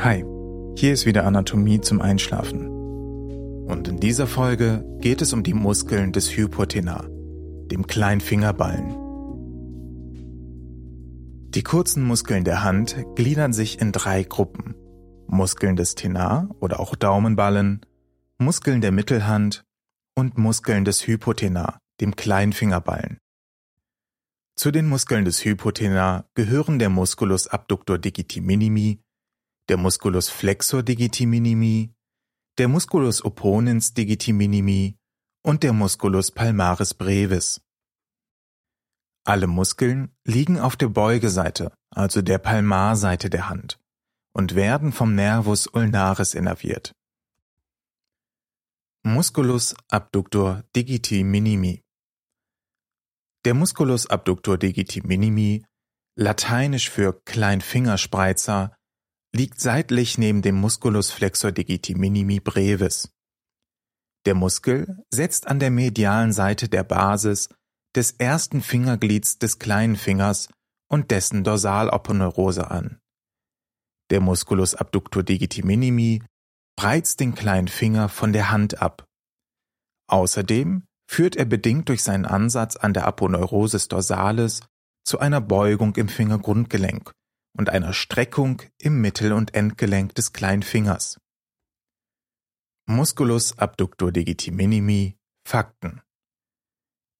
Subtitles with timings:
[0.00, 0.24] Hi,
[0.76, 2.68] hier ist wieder Anatomie zum Einschlafen.
[3.66, 7.08] Und in dieser Folge geht es um die Muskeln des Hypotenar,
[7.66, 8.94] dem Kleinfingerballen.
[11.50, 14.76] Die kurzen Muskeln der Hand gliedern sich in drei Gruppen.
[15.26, 17.80] Muskeln des Tenar oder auch Daumenballen,
[18.38, 19.64] Muskeln der Mittelhand
[20.14, 23.18] und Muskeln des Hypotenar, dem Kleinfingerballen.
[24.54, 29.00] Zu den Muskeln des Hypotenar gehören der Musculus abductor digiti minimi,
[29.68, 31.94] der Musculus flexor digiti minimi,
[32.58, 34.96] der Musculus opponens digiti minimi
[35.44, 37.60] und der Musculus palmaris brevis.
[39.24, 43.78] Alle Muskeln liegen auf der Beugeseite, also der Palmarseite der Hand,
[44.32, 46.92] und werden vom Nervus ulnaris innerviert.
[49.02, 51.82] Musculus abductor digiti minimi
[53.44, 55.64] Der Musculus abductor digiti minimi,
[56.16, 58.77] lateinisch für Kleinfingerspreizer,
[59.34, 63.10] liegt seitlich neben dem Musculus flexor digiti minimi brevis.
[64.26, 67.48] Der Muskel setzt an der medialen Seite der Basis
[67.94, 70.48] des ersten Fingerglieds des kleinen Fingers
[70.90, 72.98] und dessen Dorsaloponeurose an.
[74.10, 76.22] Der Musculus abductor digiti minimi
[76.76, 79.04] breizt den kleinen Finger von der Hand ab.
[80.08, 84.60] Außerdem führt er bedingt durch seinen Ansatz an der Aponeurosis dorsalis
[85.04, 87.12] zu einer Beugung im Fingergrundgelenk
[87.58, 91.20] und einer Streckung im Mittel- und Endgelenk des kleinen Fingers.
[92.86, 96.00] Musculus abductor digiti minimi Fakten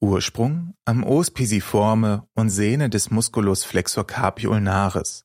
[0.00, 5.24] Ursprung am Os pisiforme und Sehne des Musculus flexor carpi ulnaris.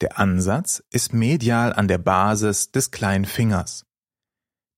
[0.00, 3.84] Der Ansatz ist medial an der Basis des kleinen Fingers.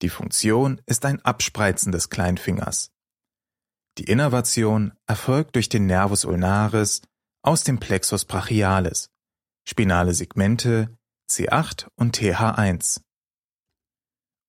[0.01, 2.91] Die Funktion ist ein Abspreizen des Kleinfingers.
[3.99, 7.01] Die Innervation erfolgt durch den Nervus ulnaris
[7.43, 9.11] aus dem Plexus brachialis
[9.67, 10.97] spinale Segmente
[11.29, 13.01] C8 und TH1.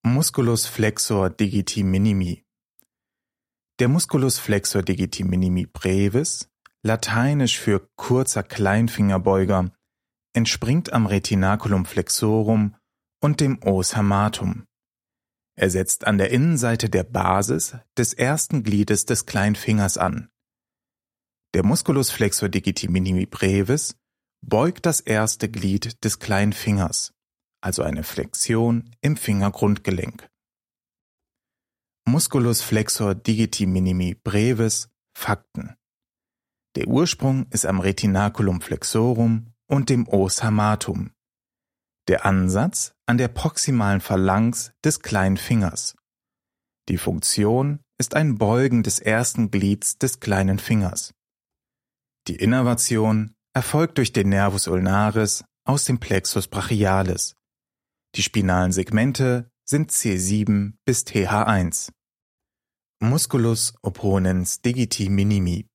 [0.05, 2.45] Musculus flexor digiti minimi.
[3.81, 6.49] Der Musculus flexor digiti minimi brevis,
[6.85, 9.73] lateinisch für kurzer Kleinfingerbeuger,
[10.35, 12.77] entspringt am Retinaculum flexorum
[13.21, 14.67] und dem Os hermatum.
[15.57, 20.31] Er setzt an der Innenseite der Basis des ersten Gliedes des Kleinfingers an.
[21.55, 23.98] Der Musculus flexor digiti minimi brevis
[24.41, 27.13] beugt das erste Glied des kleinen Fingers,
[27.61, 30.29] also eine Flexion im Fingergrundgelenk.
[32.07, 35.75] Musculus flexor digiti minimi brevis Fakten.
[36.75, 41.11] Der Ursprung ist am Retinaculum flexorum und dem Os hermatum.
[42.07, 45.97] Der Ansatz an der proximalen Phalanx des kleinen Fingers.
[46.89, 51.15] Die Funktion ist ein Beugen des ersten Glieds des kleinen Fingers.
[52.29, 57.35] Die Innervation erfolgt durch den Nervus ulnaris aus dem Plexus brachialis.
[58.15, 61.91] Die spinalen Segmente sind C7 bis TH1.
[63.01, 65.67] Musculus opponens digiti minimi.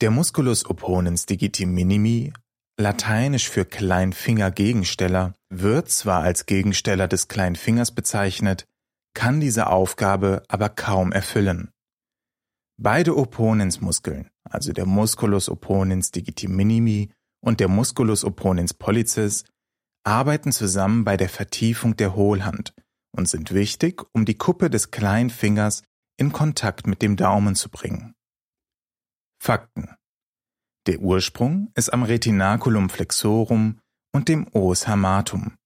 [0.00, 2.32] Der Musculus opponens digiti minimi,
[2.80, 8.64] lateinisch für Kleinfingergegensteller, wird zwar als Gegensteller des Kleinfingers bezeichnet,
[9.12, 11.70] kann diese Aufgabe aber kaum erfüllen.
[12.78, 19.44] Beide Opponensmuskeln, also der Musculus opponens digiti minimi und der Musculus opponens pollicis,
[20.04, 22.74] arbeiten zusammen bei der Vertiefung der Hohlhand
[23.12, 25.82] und sind wichtig, um die Kuppe des kleinen Fingers
[26.18, 28.14] in Kontakt mit dem Daumen zu bringen.
[29.42, 29.88] Fakten
[30.86, 33.80] Der Ursprung ist am Retinaculum flexorum
[34.14, 35.56] und dem Os hermatum.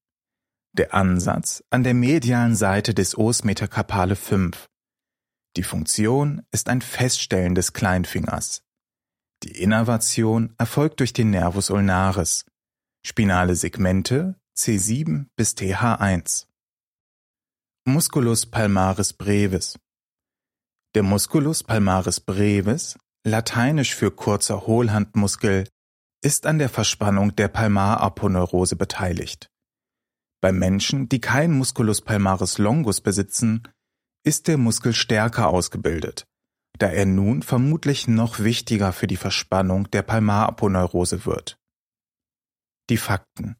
[0.72, 4.70] Der Ansatz an der medialen Seite des Os metacarpale 5
[5.56, 8.62] die Funktion ist ein Feststellen des Kleinfingers.
[9.42, 12.44] Die Innervation erfolgt durch den Nervus ulnaris.
[13.02, 16.46] Spinale Segmente C7 bis TH1.
[17.86, 19.78] Musculus palmaris brevis.
[20.94, 25.66] Der Musculus palmaris brevis, lateinisch für kurzer Hohlhandmuskel,
[26.22, 29.48] ist an der Verspannung der Palmaraponeurose beteiligt.
[30.42, 33.62] Bei Menschen, die keinen Musculus palmaris longus besitzen,
[34.22, 36.26] ist der Muskel stärker ausgebildet,
[36.80, 41.58] da er nun vermutlich noch wichtiger für die Verspannung der Palmaraponeurose wird.
[42.88, 43.56] Die Fakten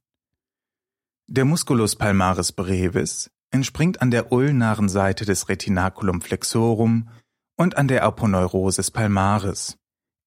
[1.28, 7.10] Der Musculus palmaris brevis entspringt an der ulnaren Seite des Retinaculum flexorum
[7.58, 9.76] und an der Aponeurosis palmaris.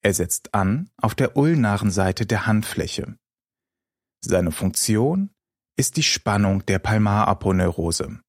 [0.04, 3.18] Er setzt an auf der ulnaren Seite der Handfläche.
[4.24, 5.31] Seine Funktion
[5.78, 8.19] ist die Spannung der Palmaraponeurose.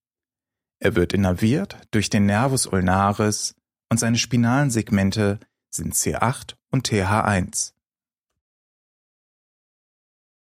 [0.80, 3.54] Er wird innerviert durch den Nervus ulnaris
[3.94, 5.38] und seine spinalen Segmente
[5.70, 7.74] sind C8 und TH1.